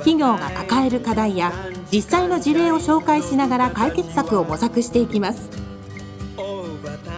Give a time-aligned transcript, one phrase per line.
[0.00, 1.52] 企業が抱える課題や
[1.92, 5.50] 実際の事例を紹介しながら解決策を模索していきます。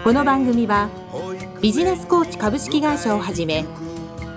[0.04, 0.90] この番組は
[1.60, 3.64] ビジネスコーチ株式会社をはじめ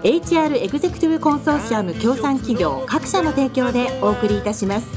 [0.04, 4.88] HR エグゼクティブコンソーシアム協賛企業各社の提供でお送りいたします。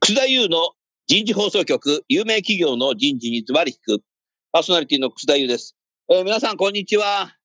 [0.00, 0.72] 楠田優の
[1.06, 4.02] 人事放送局有名企業の人事にズバリ聞く
[4.50, 5.76] パーソナリティの楠田優です、
[6.08, 7.36] えー、皆さんこんにちは。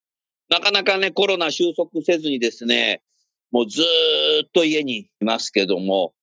[0.50, 3.02] なかなかねコロナ収束せずにですね
[3.52, 6.14] もうずっと家にいますけども、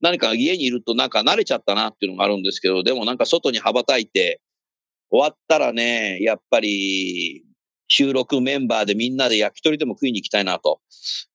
[0.00, 4.40] 何か家にいるとなんか慣れちゃったなっていうのがあるんですけど、でもなんか外に羽ばたいて、
[5.10, 7.44] 終わったらね、やっぱり
[7.88, 10.80] 収録メンバーでみんなで焼き鳥でも食いに行きたいなと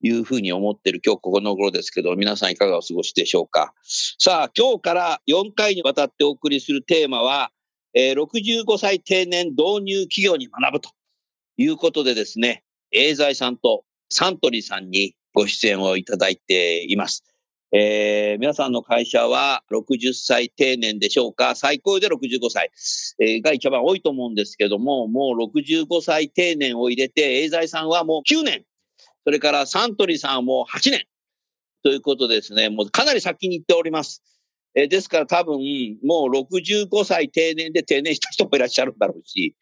[0.02, 3.74] いうふうに思ってる今日ここの頃ですけど、皆さんいかがお過ごしでしょうか。
[3.84, 7.52] さあ、今日から4回にわたってお送りするテーマは、
[7.94, 10.90] えー、65歳定年導入企業に学ぶと
[11.58, 17.24] いうことでですね、エーザイさんとサントリーさんにご出演をいただいています。
[17.72, 21.56] えー、皆さんの会社は60歳定年でしょうか？
[21.56, 22.72] 最高で65歳、
[23.20, 28.64] えー、が一番多いと思うんですけども、もう65歳定年を入れて、エーザイさんはもう9年、
[29.24, 31.06] それからサントリーさんはもう8年。
[31.84, 34.24] ということですね、もうかなり先に行っております。
[34.74, 35.60] えー、ですから多分、
[36.04, 39.56] もう65歳定年で定年した人もいらっしゃるだろうし、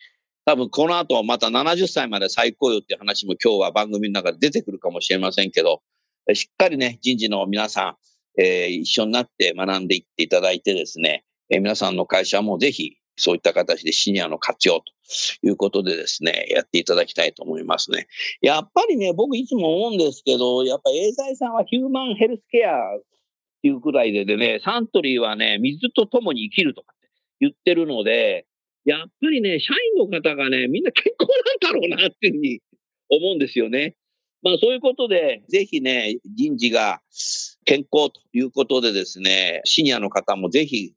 [0.48, 5.82] 多分この後また70歳まで再雇用っていう話も今日は番組の中で出てくるかもしれませんけど、
[6.34, 7.98] しっかりね、人事の皆さ
[8.38, 14.84] ん、えー、一緒になって学んでいっていただいてですね、えー、皆さんの会社もぜひそういった形でシニアの活用と
[15.46, 18.08] いうことでですね、やっていただきたいと思いますね。
[18.40, 23.02] やっぱりね、僕いつも思うんですけど、やっぱエーザイさんはヒューマンヘルスケアっ
[23.62, 27.10] ていうくらいででね、サントリーはね、水と共に生きるとかって
[27.42, 28.46] 言ってるので、
[28.88, 31.30] やっぱりね、社員の方がね、みんな健康
[31.62, 32.62] なんだろうなっていうふうに
[33.10, 33.98] 思うんですよね。
[34.42, 37.02] まあそういうことで、ぜひね、人事が
[37.66, 40.94] 健康ということでですね、シニアの方もぜひ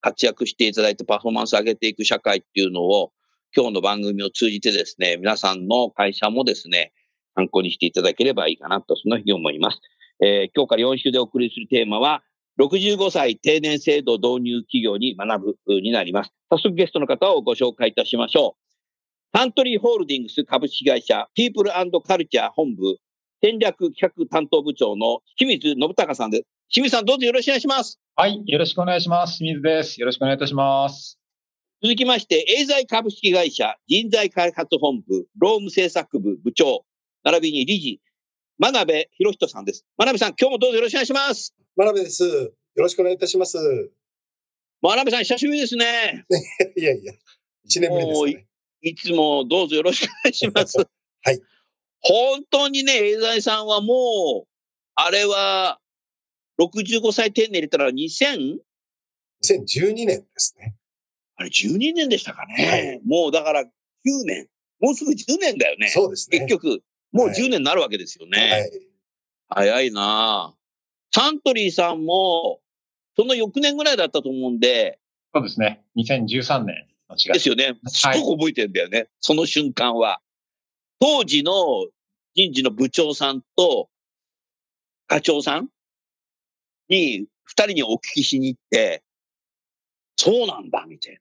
[0.00, 3.10] 活躍していただいてパフォーマンス上げていく社会っていうのを
[3.56, 6.92] 今日の番組を通じてですね、皆さんの会社もですね、
[7.34, 9.80] 参考にしていただければいいかなと、そのふうに思います。
[10.20, 12.22] えー、今日から4週でお送りするテーマは、
[12.58, 16.32] 65歳定年制度導入企業に学ぶになります。
[16.50, 19.38] 早速ゲストの方をご紹介いたしましょう。
[19.38, 21.70] サントリーホールディングス株式会社ピープル
[22.02, 22.96] カルチャー本部
[23.40, 26.42] 戦略企画担当部長の清水信孝さんです。
[26.68, 28.00] 清水さんどうぞよろしくお願いします。
[28.16, 29.38] はい、よろしくお願いします。
[29.38, 30.00] 清水です。
[30.00, 31.18] よろしくお願いいたします。
[31.80, 36.84] 続きまして、エーザイ株式会社人材開発本部労務政策部部長、
[37.22, 38.00] 並びに理事、
[38.58, 39.86] 真鍋博人さんです。
[39.96, 41.54] 真鍋さん、今日もどうぞよろしくお願いします。
[41.76, 42.24] 真鍋です。
[42.24, 43.56] よろしくお願いいたします。
[44.82, 46.24] 真鍋さん、久しぶりですね。
[46.76, 47.12] いやいや、
[47.64, 48.46] 一年ぶりです、ね、
[48.82, 50.76] いつもどうぞよろしくお願いします。
[51.22, 51.40] はい。
[52.00, 54.48] 本当にね、エーザイさんはもう、
[54.96, 55.78] あれは、
[56.60, 58.58] 65歳定年入れたら 2000?
[59.44, 60.74] 2012年ですね。
[61.36, 62.66] あれ12年でしたかね。
[62.66, 63.68] はい、もうだから9
[64.26, 64.48] 年。
[64.80, 65.86] もうすぐ10年だよね。
[65.90, 66.40] そうですね。
[66.40, 66.82] 結局、
[67.12, 68.68] もう10年になるわけですよね。
[69.48, 70.54] はい、早いな
[71.12, 72.60] サントリーさんも、
[73.16, 74.98] その翌年ぐらいだったと思うんで。
[75.34, 75.82] そうですね。
[75.96, 77.32] 2013年の違い。
[77.32, 77.78] ですよね。
[77.86, 78.98] すごく覚えてるんだよね。
[78.98, 80.20] はい、その瞬間は。
[81.00, 81.52] 当時の
[82.34, 83.88] 人事の部長さんと
[85.06, 85.68] 課長さん
[86.88, 89.02] に、二人にお聞きしに行って、
[90.16, 91.20] そうなんだ、みたいな。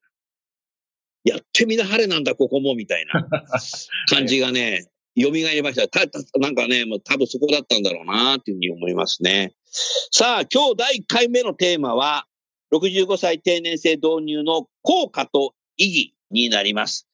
[1.23, 3.27] やってみな晴れなんだ、ここも、みたいな
[4.09, 5.87] 感じがね、蘇りました。
[5.87, 9.53] た、なんかね、もう多分そこだったんだろうな、というふうに思いますね。
[10.11, 12.25] さあ、今日第1回目のテーマは、
[12.71, 17.07] 65歳定年制導入の効果と意義になります。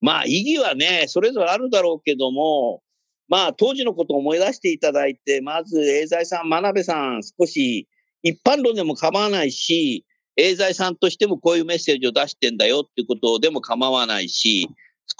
[0.00, 2.82] まあ、意義はね、それぞれあるだろうけども、
[3.28, 7.88] まあ、当時のことを思い出していただいて、まず、エーザイさん、真鍋さん、少し
[8.22, 10.04] 一般論でも構わないし、
[10.36, 14.68] エーザイさんとしてもこういうメッセージを出してんだよっていうことでも構わないし、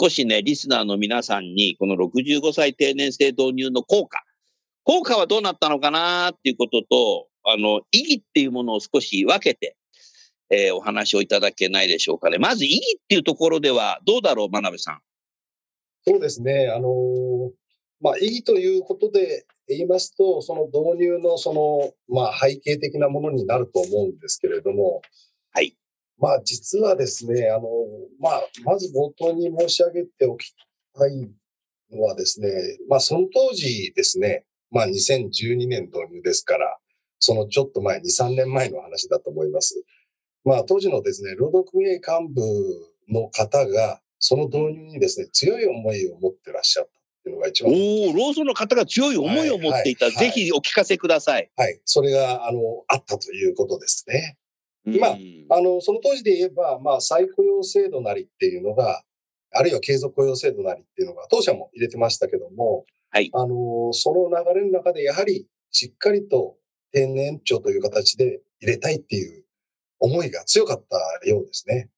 [0.00, 4.22] 少しね、リスナーの皆さんに、この65歳定年制導入の効果、
[4.84, 9.76] 効果はどうなったのかなっていうことと、あの、意義っていうものを少し分けて、
[10.50, 12.38] えー、お話をいただけないでしょうかね。
[12.38, 15.00] まず意義っていうところでは、どうだろう、真鍋さん。
[16.06, 16.68] そうですね。
[16.74, 17.50] あのー、
[18.00, 25.02] まあ、意義ということで、言いますと、その導入のその、まあ背景的なものになると思うんですけれども、
[25.52, 25.76] はい。
[26.18, 27.68] まあ実はですね、あの、
[28.20, 30.52] まあ、まず冒頭に申し上げておき
[30.94, 31.30] たい
[31.92, 32.48] のはですね、
[32.88, 36.78] まあその当時ですね、まあ2012年導入ですから、
[37.20, 39.82] そのちょっと前、2、3年前の話だと思います。
[40.44, 42.42] まあ当時のですね、労働組合幹部
[43.12, 46.92] の方が、その導入にですね、強い思いを持ってらっしゃったっ
[47.22, 47.72] ていうのが一番。
[47.72, 47.76] お
[48.10, 50.06] お、ローソンの方が強い思いを持っていた。
[50.06, 51.50] はいはいぜひお聞かせください。
[51.56, 51.80] はい。
[51.84, 54.36] それが、あの、あったということですね。
[54.98, 59.02] まあうんあの、その当時で言えば、まあ、再雇用制度なりっていうのが、
[59.52, 66.56] あるいは継続雇用制度なりっていうのが、当社も入れてましたけども、はいあの、その流れの中で、やはり、しっかりと
[66.92, 69.44] 定年長という形で入れたいっていう
[69.98, 71.88] 思いが強かったようですね。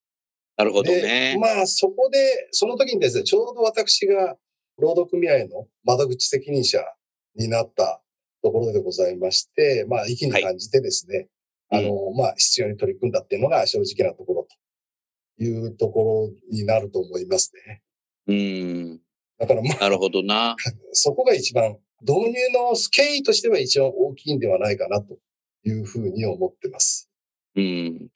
[0.57, 1.37] なるほどでね。
[1.41, 4.37] まあ、そこで、その時にですね、ちょうど私が
[4.79, 6.79] 労働組合の窓口責任者
[7.35, 8.01] になった
[8.43, 11.29] ところでございまして、まあ、意気に感じてですね、はい
[11.71, 14.47] あの、まあ、必要に取り組んだっていうのが正直なところ
[15.39, 17.83] というところになると思いますね。
[18.27, 19.01] うん。
[19.39, 20.57] だからまあ、なるほどな。
[20.93, 25.19] そこが一番、導入の経緯としては一番大きいんではないかなと
[25.65, 27.09] いうふうに思ってます。
[27.55, 28.09] うん。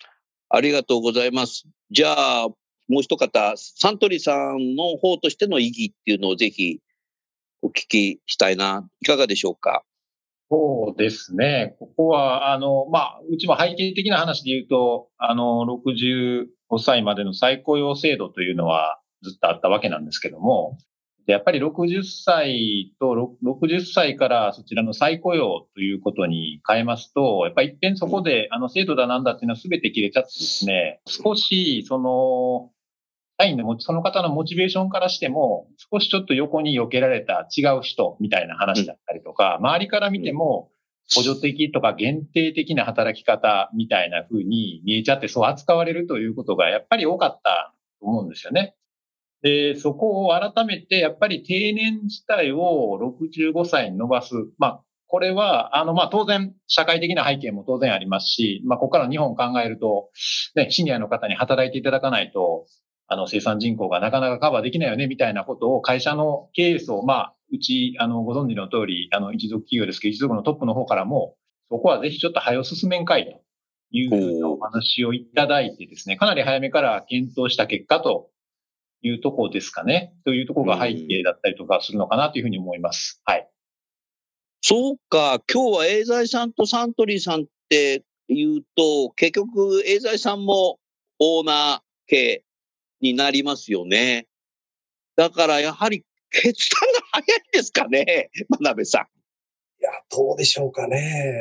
[0.49, 1.65] ありがとうございます。
[1.91, 2.49] じゃあ、
[2.89, 6.81] もう一方、サントリーさんの方としての意義っていうのをぜひ
[7.63, 8.89] お聞きしたいな。
[9.01, 9.85] いかがでしょうか？
[10.51, 11.75] そうですね。
[11.79, 16.47] ここは、あの、まあ、うちも背景的な話で言うと、あの、65
[16.79, 20.77] 歳までの再雇用制度というのはずっとあったわけなんですけども、
[21.27, 32.71] やっぱり60歳と、60歳からそちらの再雇用ということに変えますと、やっぱり一遍そこで、あの、制度だなんだっていうのは全て切れちゃってですね、少し、その、
[33.45, 40.71] 社員のも、その方のモチベーションからしても、少しちょっと横に避けられた違う人みたいな話だったりとか、周りから見ても、
[41.15, 48.75] 補助的とか限定的な働き方みたいな風に見えちゃって、そう扱われるということがやっぱり多かったと思うんですよね。
[49.43, 54.33] で、そこを改めて、やっぱり定年自体を65歳に伸ばす。
[54.57, 60.09] まあ、これは、あの、まあ、当然、社会的な背景も当然ありますし、まあ、ここから日本考えると、
[60.57, 62.67] ね、シニアの方に働いていただかないと、
[63.07, 71.37] あの、生産人口がなかなかカバーできないよね、みたいなことを会社の経営層、まあ、うち、あの、ご存知の通り、あの、一族企業ですけど、一族のトップの方からも、
[71.71, 73.41] そこはぜひちょっと早を進めんかいと
[73.91, 78.31] いうふうなお話をいただいてですね、かなり早めから検討した結果と
[79.03, 80.15] いうとこですかね。
[80.25, 83.21] というとこが背景だったりとかするのかなというふうに思います。
[83.25, 83.49] はい。
[84.63, 90.79] そうか、今日はエーザイさんとサントリーさんって言うと、結局エーザイさんも
[91.19, 92.44] オーナー系
[93.05, 94.27] になりますよね。
[95.15, 99.03] だからやはり決断が早いですかね、 真鍋さん。
[99.03, 101.35] いや、どうでしょうかね。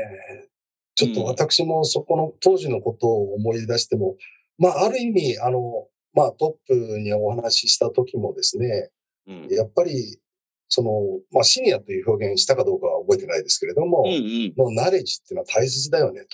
[0.96, 4.16] ちょっと私もそこの当時のことを思い出しても、
[4.60, 8.92] まあ、ある意味、あの、まあ、トップにお話しした時もですね、
[9.26, 10.20] うんやっぱり、
[10.68, 10.92] その、
[11.32, 14.54] まあ、シニアという表現したかどうかは覚えてないですけれども、うんうん。
[14.58, 16.26] のナレッジっていうのは大切だよね、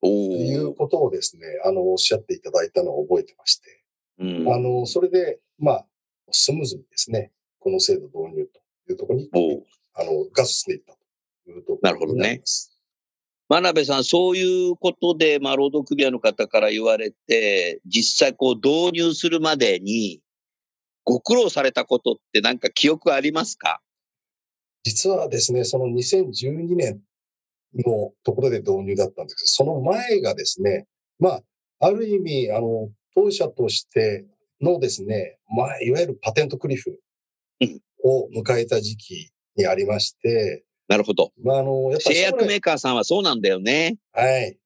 [0.00, 3.83] おというーことをですね、あの、おっしゃっていただいたのを覚えてまして、
[4.18, 4.52] うん。
[4.52, 5.86] あの、それで、まあ、
[6.30, 9.30] スムーズにですね、この制度導入というところに、
[9.94, 12.42] あの、が進んでいったというところなるほどね。
[13.48, 20.20] 真鍋さん、そういうことで、まあ、労働組合の方から言われて、実際こう導入するまでに、
[21.04, 23.82] ご苦労されたことってなんか記憶ありますか？
[24.84, 27.00] 実はですね、その2012年
[27.74, 30.86] のところで導入だったんですけど、その前がですね、
[31.18, 31.42] まあ、
[31.80, 34.26] ある意味、あの、当社として
[34.60, 36.98] のですね、まあ、いわゆるパテントクリフ
[37.60, 41.32] うんを迎えた時期にありまして、なるほど。
[41.42, 43.96] まあ、あの、やっぱり製薬メーカーさんはそうなんだよね。
[44.12, 44.58] はい。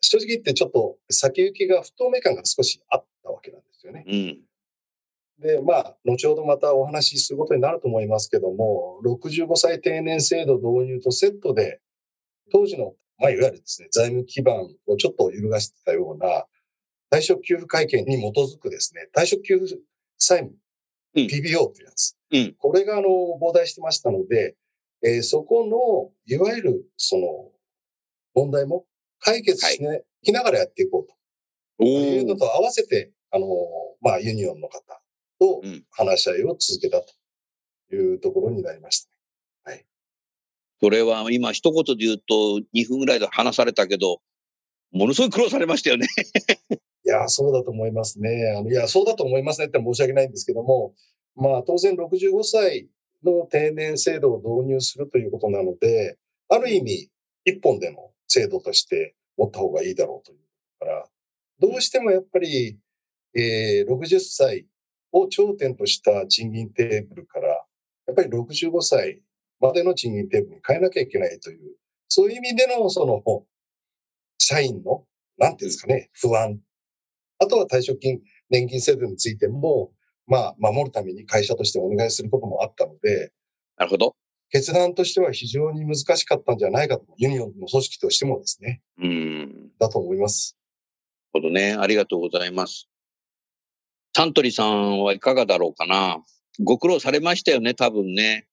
[0.00, 4.04] 正直言ってちょっと先行きが不透明感が少しあったわけなんですよね。
[4.06, 4.40] うん。
[5.38, 11.80] で、まあ、後ほどまたお話しすることになると思いますけども、65歳定年制度導入とセットで、
[12.52, 16.46] 当時の、まあ、いわゆるですね、財務基盤をちょっと揺るがしてたような、
[17.10, 19.80] 退職給付会見に基づくですね、退職給付
[20.18, 20.56] 債務、
[21.14, 22.16] うん PBO というやつ。
[22.32, 23.08] うんこれが、あの、
[23.40, 24.56] 膨大してましたので、
[25.02, 27.52] えーそこの、いわゆる、その、
[28.34, 28.86] 問題も
[29.20, 31.14] 解決しな,、きながらやっていこうと。
[31.78, 33.46] おというのーと合わせて、あの、
[34.00, 35.02] まあ、ユニオンの方
[35.38, 39.10] とうん話し合いを続けたというところになりました。
[40.80, 44.20] それは今一言で言うと2分ぐらいで話されたけど、
[44.92, 46.06] ものすごい苦労されましたよね。
[47.06, 48.54] いや、そうだと思いますね。
[48.58, 50.92] あのいや、そうだと思いますねって申し訳ないんですけども、
[51.36, 52.88] まあ、当然65歳
[53.24, 57.10] の定年制度を導入するということなので、ある意味、
[57.44, 60.38] 一本での制度として持った方がいいだろうという
[60.80, 61.04] から、
[61.60, 62.76] どうしてもやっぱり、
[63.34, 64.66] えー、60歳
[65.12, 67.54] を頂点とした賃金テーブルから、や
[68.12, 69.20] っぱり65歳
[69.60, 71.76] までの賃金テーブルに変えなきゃいけないという、
[72.08, 73.22] そういう意味での、その、
[74.38, 75.04] 社員の、
[75.38, 76.58] なんていうんですかね、不安。
[77.38, 79.92] あとは退職金、年金制度についても、
[80.26, 83.32] まあ、守るために会社としてお願いすることもあったので、
[83.76, 84.16] なるほど。
[84.50, 88.80] 決断としては非常に難しかったんじゃないかと、ユニオンの組織としてもですね。
[88.98, 89.70] うん。
[89.78, 90.56] だと思います。
[91.32, 91.76] なるほどね。
[91.78, 92.88] ありがとうございます。
[94.16, 96.24] サントリーさんはいかがだろうかな。
[96.64, 98.46] ご苦労されましたよね、多分ね。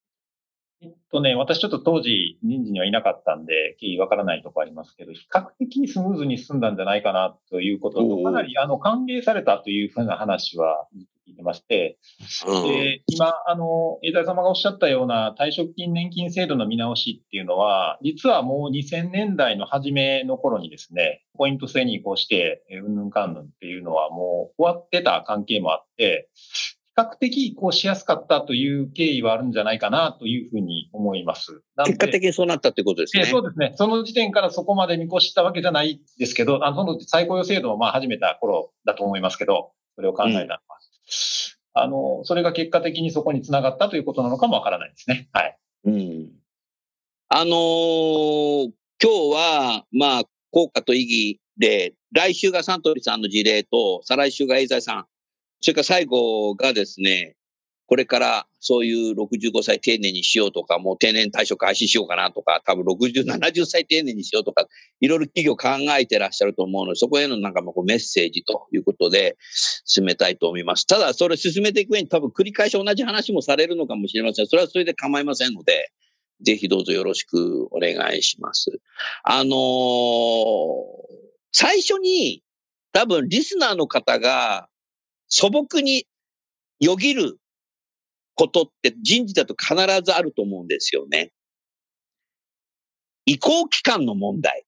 [0.83, 10.87] えっとね、私ちょっと当時人事にはいなかったんで、経緯わからないとこありますけど、比較的スムーズに進んだんじゃないかなということと、かなりあの歓迎されたというふうな話は
[11.27, 11.97] 聞いてまして、
[12.45, 31.61] うん、で今、あの、枝井様がおっしゃったような退職金年金制度の見直しっていうのは、実はもう2000年代の初めの頃にですね、ポイント制に移行して、うんぬんかんぬんっていうのはもう終わってた関係もあって、比較的移行しやすかったという経緯はあるんじゃないかなというふうに思います。
[31.85, 33.25] 結果的にそうなったってことですね。
[33.25, 33.73] そうですね。
[33.75, 40.59] その時点からそこまで見越したわけじゃないですけど、あの再雇用制度をまあ始めた頃だと思いますけど、それを考えたのは。
[41.75, 45.29] うん、あの、それが結果的にそこにつながったということなのかもわからないですね。
[45.33, 45.57] はい。
[45.85, 46.29] うん。
[47.29, 48.71] あのー、
[49.01, 55.05] 今日は、まあ、効果と意義で、来週がサントリーさんの事例と、再来週がエイザイさん
[55.63, 57.37] それから最後がですね、
[57.85, 64.67] これからそういう65歳定年にしようとか、もう定年退職開始しようかなとか、多分60、70歳定年にしようとか、
[64.99, 69.37] いろいろ企業考えてらっしゃると思うので、そこへのなんかもうメッセージということで
[69.85, 70.85] 進めたいと思います。
[70.85, 74.47] ただ、それ進めていく上に多分繰り返し同じ話もされるのかもしれません。
[74.47, 75.93] それはそれで構いませんので、
[76.41, 78.69] ぜひどうぞよろしくお願いします。
[79.23, 79.55] あのー、
[81.53, 82.43] 最初に
[82.91, 84.67] 多分リスナーの方が
[85.35, 86.05] 素朴に
[86.79, 87.39] よぎる
[88.35, 91.31] ことって人事だと必ずあると思うんですよね。
[93.25, 94.63] 移行期間の問題。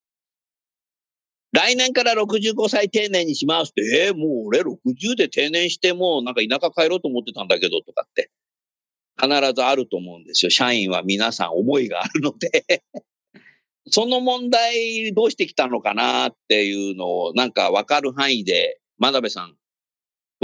[1.52, 8.32] 来年から65歳定年にしますって、えー、もう俺60で定年してもうなんか田舎帰ろうと思ってたんだけどとかって
[9.22, 10.50] 必ずあると思うんですよ。
[10.50, 12.82] 社員は皆さん思いがあるので
[13.92, 19.56] その問題どうしてきたのかなっていうのをなんかわかる範囲で真鍋さん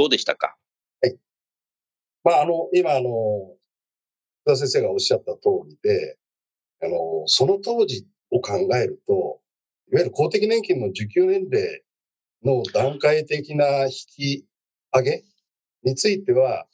[0.01, 0.57] どうでしたか？
[1.03, 1.15] はい。
[2.23, 3.09] まあ、あの、今、あの、
[4.41, 5.39] 福田先生がおっしゃった通
[5.69, 6.17] りで、
[6.81, 9.41] あの、その当時を考えると、
[9.91, 11.83] いわゆる公的年金の受給年齢
[12.43, 14.45] の段階的な引き
[14.91, 15.23] 上げ
[15.83, 16.65] については、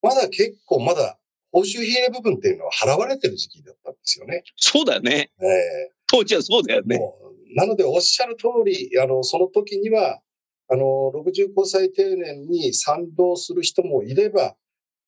[0.00, 1.18] まだ結構まだ
[1.50, 4.44] 報酬比例部分っていうのは払われてる時期だったんですよね。
[4.54, 5.32] そうだよね。
[5.42, 7.00] ええー、当時はそうだよね。
[7.56, 10.20] なのでおっしゃる通り、あの、その時には、
[10.68, 14.56] あの、65歳定年に賛同する人もいれば、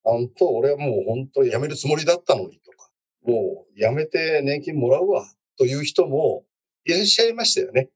[0.03, 2.88] 本当、俺はもう本当辞めるつもりだったのにとか、
[3.25, 6.45] もう辞めて年金もらうわという人も
[6.85, 7.88] いらっしゃいましたよね。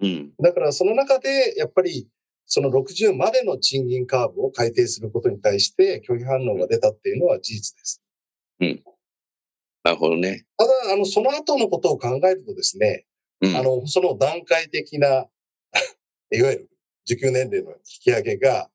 [0.00, 0.32] うん。
[0.38, 2.08] だからその中で、やっぱり、
[2.44, 8.02] その60までの賃金カーブを改定することに対して拒否反応が出たっていうのは事実です。
[8.60, 8.82] うん。
[9.82, 10.44] なるほどね。
[10.56, 13.04] ただ、あの、その後のことを考えるとですね、
[13.40, 15.26] うん、あの、その段階的な、
[16.30, 16.70] いわゆる
[17.08, 18.68] 受給年齢の引き上げが、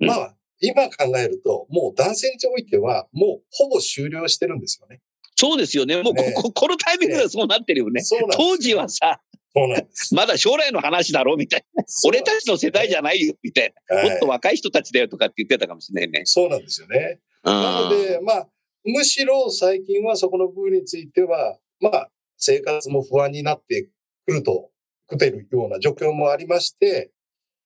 [0.00, 5.00] うん、まあ、今考えると、もう男性においては、もうほぼ終了してるんですよね。
[5.36, 6.02] そうですよね。
[6.02, 8.00] もうこ、ね、ここのタイミングでそうなってるよね。
[8.00, 9.20] ね当時はさ、
[9.54, 10.14] そうなんです。
[10.14, 11.84] まだ将来の話だろみたいな。
[12.06, 14.10] 俺たちの世代じゃないよみたいな、はい。
[14.10, 16.22] もっと若い人たちだよとかって言ってたかもしれないね。
[16.24, 17.20] そうなんですよね。
[17.44, 18.48] なので、まあ、
[18.84, 23.88] むしろ最近はそこの部分については、まあ、生活も不安になって
[24.26, 24.70] くると、
[25.06, 27.10] くてるような状況もありまして、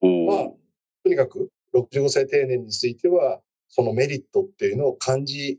[0.03, 0.37] まあ、
[1.05, 5.59] とにかく65歳定年については、そのメリットっていうのを感じ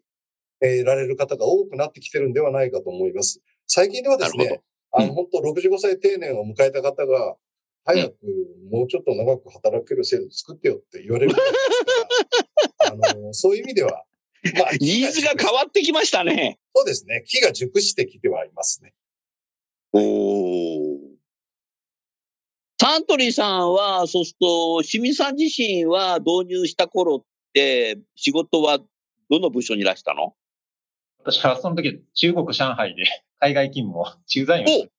[0.61, 3.41] られる方が多くなってきてるんではないかと思います。
[3.67, 7.35] 最近ではですね、あの、本当65歳定年を迎えた方が、
[7.85, 8.15] 早く、
[8.71, 11.35] もうちょっと長く働ける制度作ってよって言われる
[12.79, 14.05] あの、そういう意味では、
[14.57, 16.59] まあ、 ニーズが変わってきましたね。
[16.75, 17.23] そうですね。
[17.27, 18.93] 木が熟してきてはいますね。
[19.91, 21.12] おー。
[22.79, 28.79] サントリーさんは、そうすると、清水さん自身は導入した頃って、仕事は
[29.29, 30.33] どの部署にいらしたの？
[31.23, 33.03] 私はその時、中国、上海で
[33.39, 34.89] 海外勤務を、駐在員をして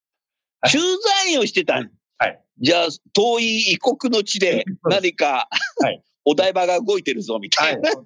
[0.62, 0.69] た。
[0.71, 1.75] 駐在員をしてた。
[1.75, 2.40] はい。
[2.59, 5.49] じゃあ、遠い異国の地で何か、
[5.81, 6.02] はい。
[6.26, 7.90] お台場が動いてるぞ、みたいな。
[7.93, 7.99] な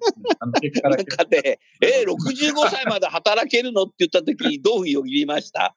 [0.97, 3.83] んかで、えー、 65歳まで働けるの？
[3.83, 5.67] って言った時にどうよぎりました？
[5.67, 5.71] い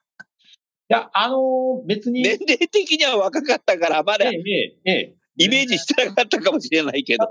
[0.92, 2.22] や、あのー、別に。
[2.22, 7.26] 年齢的には若かったから、まだ、ええええ、イメージしてなかったかもしれないけど。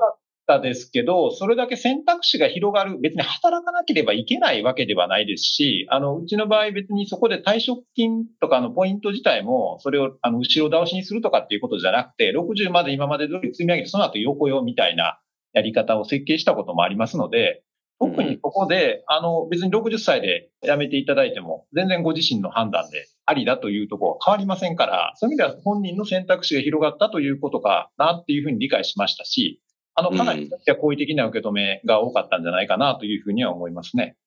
[0.48, 15.20] たですけど、それだけ選択肢が広がる、別に働かなければいけないわけではないですし、あの、うちの場合別にそこで退職金とかのポイント自体も、それを、あの、後ろ倒しにするとかっていうことじゃなくて、60まで今まで通り積み上げて、その後横用みたいな
[15.54, 17.64] やり方を設計したこともありますので、
[18.00, 29.62] 特にここで、あの、別に60歳で辞めていただいても、全然ご自身の判断でありだというところは変わりませんから、そういう意味では本人の選択肢が広がったということかなっていうふうに理解しましたし、
[29.96, 34.18] あの、かなり好意的な受け止めが多かったんじゃないかなというふうには思いますね。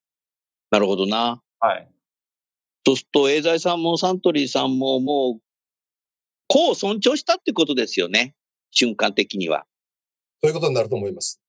[0.71, 1.43] なるほどな。
[1.61, 1.89] はい。
[2.87, 5.41] そうすると、エーザイさんもサントリーさんももう、
[6.49, 8.35] こう尊重したってことですよね。
[8.71, 9.65] 瞬間的には。
[10.43, 11.41] そういうことになると思います。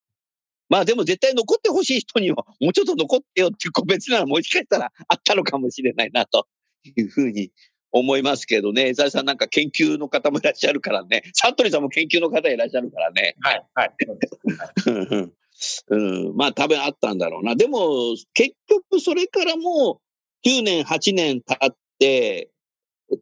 [0.70, 6.48] まあでも絶対残ってほしい人には、もうちょっと残ってよっていう個別ならもしかしたらあったのかもしれないなと
[6.96, 7.52] いうふうに
[7.92, 8.90] 思いますけどね。
[8.90, 11.24] 江沢さんなんか研究の方もいらっしゃるからね。
[11.34, 13.36] サントリーさんも研究の方いらっしゃるからね。
[13.40, 13.92] はい、はい。
[15.88, 17.56] うん、まあ多分あったんだろうな。
[17.56, 20.02] でも結局それからも
[20.44, 22.52] う9年、8年経って、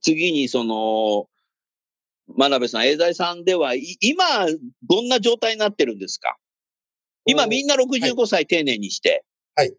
[0.01, 1.27] 次にその、
[2.35, 4.25] 真鍋さん、永在さんでは、今、
[4.89, 6.37] どんな状態になってるんですか？
[7.25, 9.23] 今みんな65歳丁寧にして。
[9.55, 9.73] はい。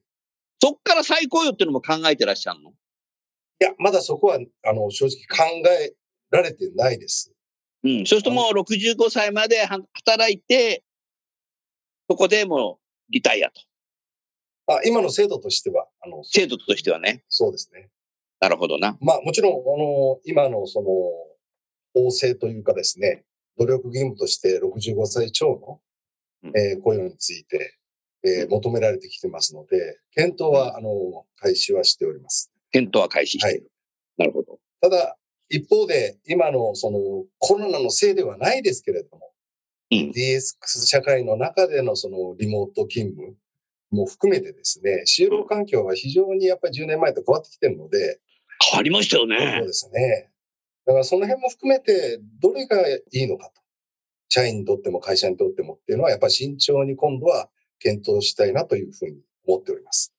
[0.62, 2.70] そっから再雇用っていうのも考えてらっしゃるの？
[2.70, 2.72] い
[3.64, 5.94] や、まだそこは、あの、正直考え
[6.30, 7.32] られてないです。
[7.82, 7.96] うん。
[7.98, 10.82] そうするともう65歳まで働いて、
[12.08, 12.78] そこでも
[13.08, 13.60] うリタイアと。
[14.66, 17.24] あ今の制度としては、あの、制度としてはね。
[17.28, 17.90] そうですね。
[18.40, 18.96] なるほどな。
[19.00, 20.88] まあもちろん、あの、今のその、
[21.94, 23.24] 法制というかですね、
[23.58, 25.80] 努力義務として65歳超の
[26.52, 27.78] えー、雇用について、
[28.24, 32.52] えー、求められてきてますので、検討は、あの、開始はしております。
[32.74, 33.70] 検討は開始している。
[34.18, 34.58] はい、なるほど。
[34.80, 35.16] ただ、
[35.48, 36.98] 一方で、今のその
[37.38, 39.30] コロナのせいではないですけれども、
[39.92, 43.36] うん、DX 社会の中でのそのリモート勤務
[43.92, 48.18] も含めてですね、就労環境は非常にやっぱり10年前と変わってきてるので、
[48.72, 49.58] 変わりましたよね。
[49.58, 50.30] そうですね。
[50.86, 53.62] だからその辺も含めて、どれがいいのかと。
[54.28, 60.12] 社員にとっても会社にとってもっていうのは、やっぱり慎重に今度は検討したいなというふうに思っております。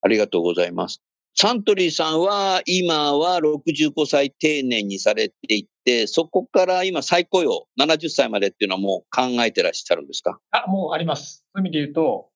[0.00, 1.02] ありがとうございます。
[1.40, 10.40] サントリーさんは今は65歳定年にされていて、そこから今再雇用70歳までっていうのはもう考えてらっしゃるんですか？
[10.50, 11.44] あ、もうあります。
[11.54, 12.30] そういう意味で言うと、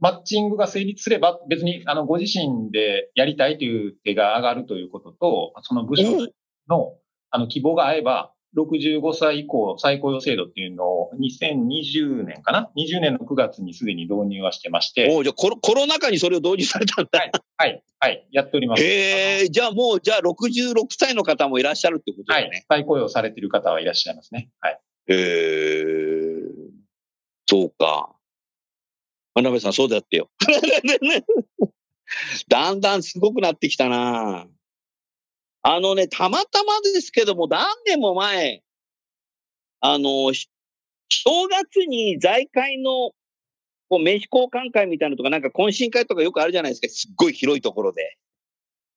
[0.00, 6.02] マッチングが成立すれば別にあのご自身でやりたいという手が上がるということと、その部署
[6.68, 6.94] の
[7.30, 15.08] あの希望が合えば、65歳以降再雇用制度っていうのを2020年かな ?20 年の9月にすでに導入はしてまして。
[15.12, 17.18] おじゃあコロコロナ禍にそれを導入されたんだ。
[17.18, 18.82] はい、はい、はい、やっております。
[18.82, 22.48] へえ、じゃあもう、じゃあ66歳の方もいらっしゃるってことですね。
[22.48, 24.50] はい、再雇用されている方はいらっしゃいますね。
[24.60, 24.80] はい。
[25.06, 26.42] へえ、
[27.46, 28.14] そうか。
[29.34, 30.28] 真鍋さん、そうだってよ。
[32.48, 34.48] だんだんすごくなってきたな
[35.62, 38.62] あのね、たまたまですけども、何年も前、
[39.80, 43.12] あの、正月に財界の
[43.90, 46.88] こう名刺交換会みたいなのとか、なんか懇親会とかよくあるじゃないですか。
[46.88, 48.16] すっごい広いところで。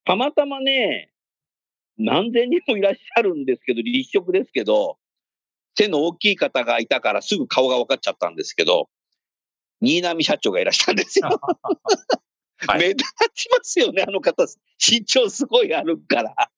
[0.04, 1.10] たまたまね、
[1.98, 4.98] 何千人もいらっしゃるんですけど、立食ですけど、
[5.76, 8.88] 背の大きい方がいたからすぐ顔が分かっちゃったんですけど、
[9.80, 11.28] 新浪社長がいらっしゃるんですよ。
[12.68, 14.46] はい、 目立ちますよね、あの方。
[14.78, 16.50] 身長すごいあるから。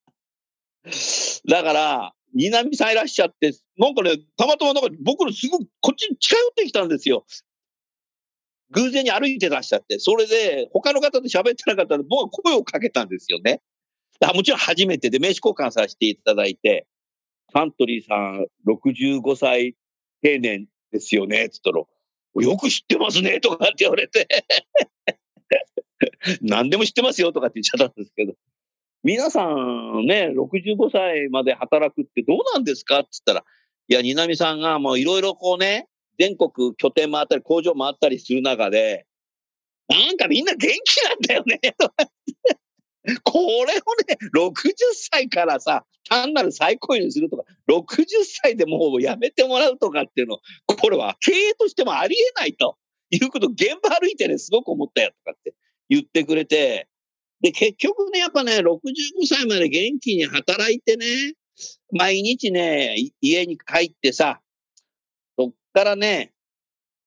[1.49, 7.25] だから、新浪さんいらっしゃって、なんかね、たまたまなんか僕のすぐこっちに近寄ってきたんですよ。
[8.71, 13.63] 偶然に歩いてらっしゃって、それで他の方と喋ってなかったら僕は声をかけたんですよね。
[14.35, 16.87] もちろん初めてで名刺交換させていただいて、
[17.53, 19.77] サントリーさん65歳
[20.23, 24.27] 定年ですよね、つったら、よく知ってますね、とかって言われて
[26.43, 28.35] 何でも知ってますよ、とかって言っちゃったんですけど。
[29.07, 33.45] 皆さんね、65歳まで働くってどうなんですかって言ったら、
[33.87, 35.87] いや、新浪さんがもういろいろこうね、
[36.19, 39.07] 全国拠点回ったり、工場回ったりする中で、
[39.89, 41.61] なんかみんな元気なんだよね、
[43.23, 44.65] これをね、60
[45.13, 52.77] 歳からさ、単なる最高位にするとか、60歳でもうやめてもらうとかっていうの、これは経営としてもありえないと
[53.11, 55.55] いうこと、現場歩いてね、すごく思ったよとかって
[55.89, 56.89] 言ってくれて、
[57.41, 61.07] で、結局ね、やっぱね、65歳まで元気に働いてね、
[61.93, 64.41] 毎日ね、家に帰ってさ、
[65.39, 66.33] そっからね、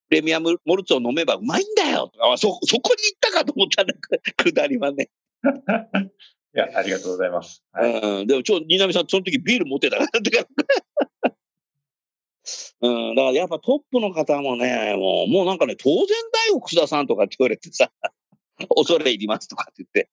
[0.10, 3.94] プレミアムモルツを飲めばうまいんだよとか、そ、そこに行ったかと思ったんだ、
[4.38, 5.10] くだりはね。
[6.56, 7.64] いや、ありがとうございます。
[7.72, 8.28] はい、うん。
[8.28, 10.10] でも、ちょ、新浪さん、その時ビール持ってたから。
[12.82, 13.16] うん。
[13.16, 17.92] だからやっぱトップの方もね、もう、もうなんかね、当然だよ、楠田さんとかって言われてさ、
[18.76, 20.10] 恐れ入りますとかって言って、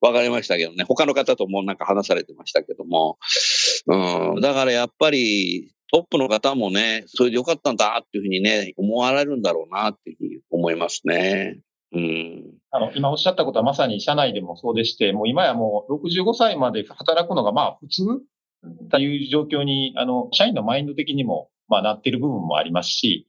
[0.00, 0.84] わかりましたけどね。
[0.84, 3.18] 他の方ともなんか話されてましたけども。
[3.86, 4.40] うん。
[4.40, 11.60] だからやっぱり、トップの方もね、それでよかったんだっていうふうにね、思われるんだろうなっていうふうに思いますね。
[11.92, 12.44] うん。
[12.70, 18.02] あの、今おっしゃったことはまさに社内でもそうでして、もう今やもう65歳まで働くのがまあ普通
[18.90, 23.26] という状況に、あの、社員のマインド的にも、まあなっている部分もありますし、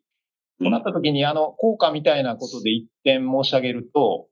[0.59, 4.27] そうなった時に、あの、効果みたいなことで一点申し上げると、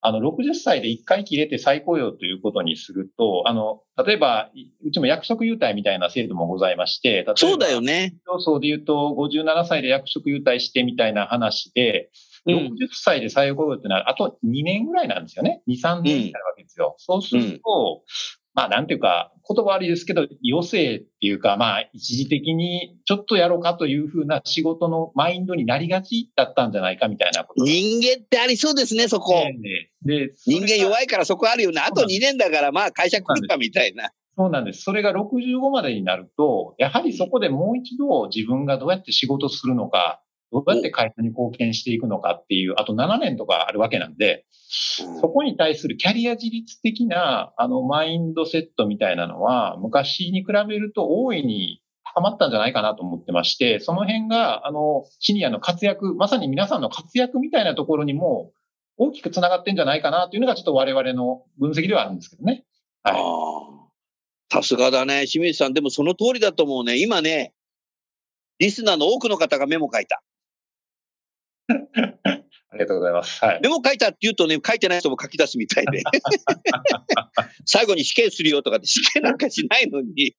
[0.00, 4.50] あの、60歳で一回切れて再雇用ということにすると、あの、例えば、
[4.84, 8.14] うちも役職優待みたいな制度もございまして、そうだよね。
[8.26, 12.10] 競争で言うと、57歳で役職優待してみたいな話で、
[12.46, 12.54] うん。
[12.54, 15.62] 60歳で再雇用ってのは、あと2年ぐらいなんですよね。
[15.66, 16.94] 2、3年になるわけですよ。
[16.98, 18.02] そうすると、
[18.56, 27.70] まあ、なんていうか、言葉悪いですけど、余生っていうか、まあ、一時的にちょっとやろうかというふうな仕事のマインドになりがちだったんじゃないかみたいなことが。
[27.70, 29.34] 人間ってありそうですね、そこ。
[30.02, 30.80] で、人間い。
[30.80, 31.82] 弱いからそこあるよね。
[31.82, 34.10] あとそうなん2年だから、まあ会社来るかみたいな。
[34.38, 34.82] そうなんです。
[34.82, 44.46] それが65までになると、やはりそこでもう一度自分がどうやって仕事するのか、どうやって会社に貢献していくのかっていう、あと7年とかあるわけなんで、
[45.20, 51.82] そこに対するキャリア自立的な、あの、マインドセットみたいなのは、昔に比べると大いに
[52.14, 58.52] 高まったんじゃないかなと思ってまして、その辺が、あの、シニアの活躍、まさに皆さんの活躍みたいなところにも、
[58.96, 62.64] 大きく繋がってんじゃないかなというのが、ちょっと我々の分析ではあるんですけどね。
[63.02, 63.16] はい。
[64.50, 65.26] さすがだね。
[65.26, 66.98] 清水さん、でもその通りだと思うね。
[66.98, 67.52] 今ね、
[68.58, 70.22] リスナーの多くの方がメモ書いた。
[72.70, 73.44] ありがとうございます。
[73.44, 73.60] はい。
[73.62, 76.02] メモ書いたって言うとね、書いてない人も書き出すみたいで。
[77.64, 80.36] 最後に試験するよとかって試験なんかしないのに。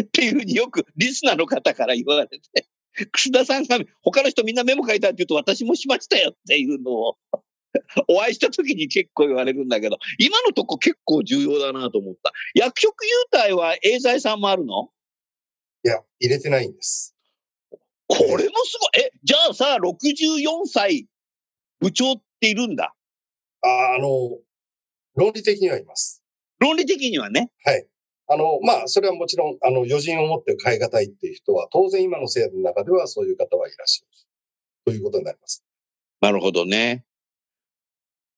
[0.00, 2.40] っていうふうによくリスナーの方から言われて。
[3.12, 7.16] 楠田さんが他の人みんなメモ書いたって言うと私もしましたよっていうのを
[8.08, 12.32] お会いした時に結構言われるんだけど、今のとこ結構重要だなと思った。
[12.54, 14.90] 薬局優待はエーザイさんもあるの？
[15.84, 17.13] いや、入れてないんです。
[18.06, 18.44] これもす
[18.80, 19.02] ごい。
[19.02, 21.06] え、じゃあさ、64歳
[21.80, 22.94] 部長っているんだ。
[23.62, 24.38] ああの、
[25.14, 26.22] 論理的にはいます。
[26.58, 27.50] 論理的にはね。
[27.64, 27.86] はい。
[28.26, 34.14] あの、まあ、それはもちろん、あの、余人を持って変え難いっていう人は、当然今の制度の中ではそういう方はいらっしゃる。
[34.86, 35.64] ということになります。
[36.20, 37.04] なるほどね。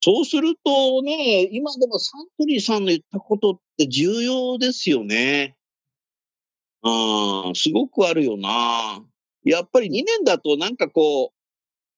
[0.01, 5.57] そうするとね、今でもサントリーさんの言ったことって重要ですよね。
[6.83, 9.05] うん、すごくあるよな。
[9.51, 11.37] やっぱり2年だとなんかこう、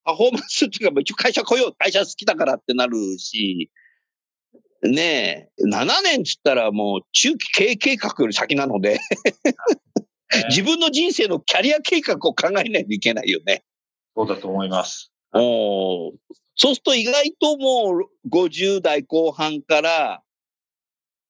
[0.05, 3.69] パフォーマンスっていうか、一応会社来よう、会社好きだからってなるし、
[4.81, 8.99] ねえ、7年っつったらもう中期経営計画より先なので、
[10.49, 13.63] 自分の人生のキャリア計画を考えないといけないよね。
[14.15, 15.11] そうだと思います。
[15.33, 16.11] おー
[16.55, 20.21] そうすると意外ともう50代後半から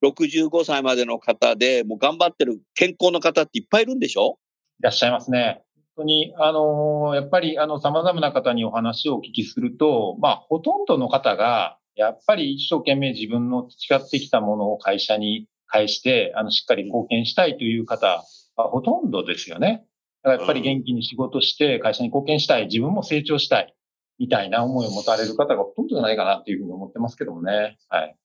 [0.04, 4.40] 65歳までの方で、もう頑張ってる健康の方っていっぱいいるんでしょ？
[4.80, 5.62] いらっしゃいますね。
[6.00, 18.24] 本当に、あのーやっぱり、あの、様々な方にお話をお聞きすると、まあ、ほとんどの方が、やっぱり一生懸命自分の培ってきたものを会社に返して、あの、しっかり貢献したいという方
[18.56, 19.86] はほとんどですよね。
[20.24, 23.76] だからやっぱり元気に仕事して、会社に貢献したい、自分も成長したい、
[24.20, 27.78] みたいな思いを持たれる方がほとんどじゃないかなっていうふうに思ってますけどもね。
[27.90, 28.16] はい。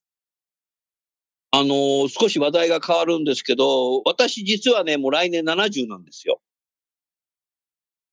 [1.51, 6.39] あのー少し話題が変わるんですけど、私実はね、もう来年70なんですよ。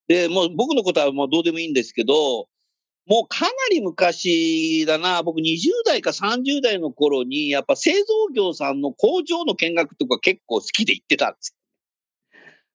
[0.08, 2.48] で、もう僕のことはもうどうでもいいんですけど、
[3.06, 11.56] もうかなり昔だな、僕20代か30代の頃に、やっぱ製造業さんの工場の見学とか結構好きで行ってたんです。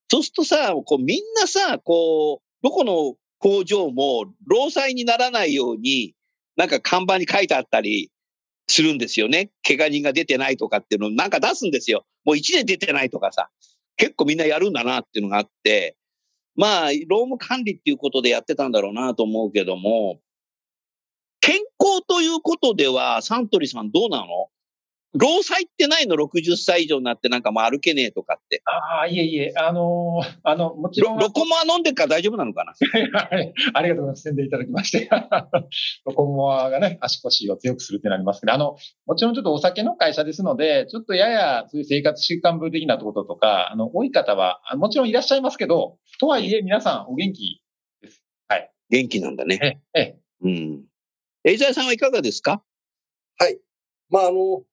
[0.10, 6.14] そうするとさ、こうみんなさ、こう、どこの工場も労災にならないように、
[6.56, 8.12] なんか看板に書いてあったり
[8.68, 9.52] するんですよね。
[9.66, 12.06] 怪我人が出てないとかっていうのをなんか出すんですよ。
[12.26, 13.50] もう1年出てないとかさ。
[13.98, 15.97] 結構みんなやるんだなっていうのがあって、
[16.58, 20.20] まあ、労務管理っていうことでやってたんだろうなと思うけども、
[21.40, 24.50] 健康ということでは、サントリーさんどうなの？
[25.14, 28.62] 労災ってないの ?60 歳以上になってなんかもう歩けねえとかって。
[28.66, 31.18] ああ、いえいえ、あのーあの、もちろん。
[31.18, 32.74] ロロコモア飲んでっから大丈夫なのかな？
[33.20, 33.54] はい。
[33.74, 34.22] ありがとうございます。
[34.24, 35.10] 宣伝いただきまして。
[36.06, 47.62] ロコモアがね、足腰を強くするってなりますけど、あの、もちろんちょっとお酒の会社ですので、ちょっとややそういう生活習慣病的なこととか、あの、多い方は、あもちろんいらっしゃいますけど、とはいえ皆さんお元気
[48.02, 48.22] です。
[48.50, 48.72] はい。
[48.90, 49.82] 元気なんだね。
[49.96, 50.84] ええ、うん。
[51.46, 52.62] エイザーさんはいかがですか？
[53.40, 53.58] はい。
[54.10, 54.64] まあ、あの、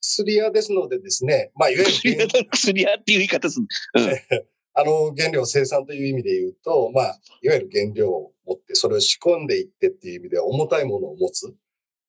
[0.00, 3.66] 薬屋ですのでですね、まあ、いわゆる薬屋っていう言い方する。
[4.74, 11.52] あの、原料生産という意味で言うと、まあ、いわゆる原料を持って、それを仕込んでいってっていう意味では重たいものを持つ。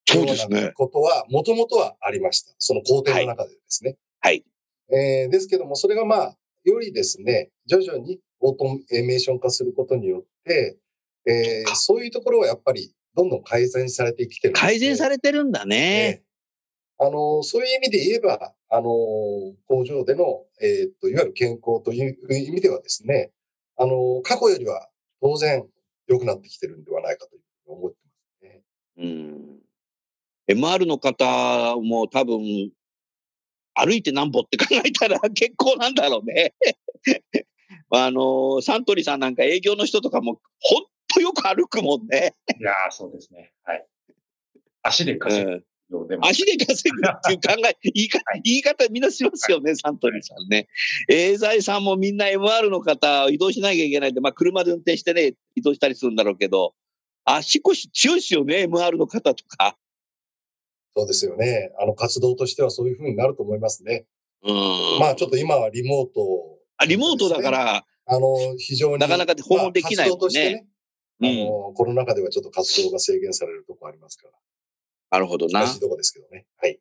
[0.07, 2.53] そうですねようなことは、もともとはありました。
[2.59, 3.97] その工程の中でですね。
[4.19, 4.43] はい。
[4.91, 10.77] えーですけども、それがまあ、よりですね、徐々にオートメーション化することによって、
[11.25, 15.77] えーそういうところはやっぱりどんどん改善されてきてる改善されてるんだね。
[15.77, 16.28] ええ
[17.01, 18.83] あの、そういう意味で言えば、あの、
[19.67, 23.31] 工場での、えーっと、いわゆる健康という意味ではですね、
[23.77, 24.89] あの、過去よりは
[25.21, 25.65] 当然
[26.07, 28.61] 良くなってきてるんではないかというふうに思ってますね。
[28.97, 29.59] うん。
[30.49, 32.41] MR の方も多分、
[33.75, 36.53] 歩いてなんぼって考えたら 結構なんだろうね。
[37.91, 42.35] あの、サントリーさんなんか営業の人とかも、ほんとよく歩くもんね。
[42.59, 43.53] いやーそうですね。
[43.63, 43.87] はい。
[44.81, 46.25] 足で稼ぐうんようでも。
[46.25, 50.67] 足で稼ぐっていう考え、 言い方、言い方みんなしますよね、サントリーさんね。
[51.09, 56.73] エーザイさんもみんな MR の方、移動しなきゃいけないんで、まあ車で運転してね、移動したりするんだろうけど、
[57.25, 59.77] 足腰強いですよね、MR の方とか。
[60.95, 61.71] そうですよね。
[61.79, 64.05] あの、活動としてはそういうふうになると思いますね。
[64.43, 64.99] うん。
[64.99, 68.99] まあ、ちょっと今はリモート、あ、リモートだから、あの、非常に。
[68.99, 70.67] なかなか訪問できないもんねまあ活動としてね。
[71.21, 71.37] あうん。
[71.45, 74.33] の、コロナ禍ではちょっと活動が制限されるところありますから。
[75.11, 75.77] なるほどな難し。
[75.77, 76.45] いとこですけどね。
[76.57, 76.79] はい。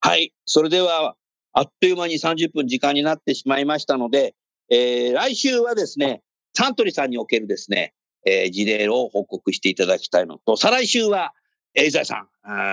[0.00, 0.32] はい。
[0.44, 1.16] それでは、
[1.52, 4.34] あっという間に30分時間になってしまいましたので、
[4.70, 6.22] えー来週はですね、
[6.54, 7.94] サントリーさんにおけるですね、
[8.26, 11.32] えー事例を報告していただきたいのと、再来週は、
[11.74, 12.26] エイザイさ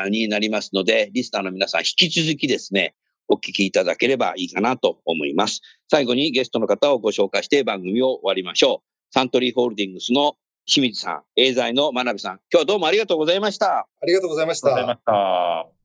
[0.08, 2.96] んになりますので、リスナーの皆さん、引き続きですね、
[3.28, 5.62] お聞きいただければいいかなと思います。
[5.90, 9.14] 最後にゲストの方をご紹介して番組を終わりましょう。
[9.14, 13.88] サントリーホールディングスの清水さん、エイザイの真鍋さん、今日はどうもありがとうございました。
[14.02, 15.66] ありがとうございましたありがとうございま。
[15.66, 15.85] した。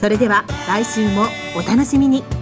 [0.00, 2.35] それでは来週もお楽しみに。